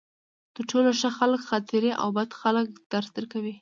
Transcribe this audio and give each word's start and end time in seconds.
تر 0.55 0.63
ټولو 0.71 0.89
ښه 0.99 1.09
خلک 1.17 1.41
خاطرې 1.49 1.91
او 2.01 2.07
بد 2.17 2.29
خلک 2.41 2.67
درس 2.91 3.07
درکوي. 3.17 3.55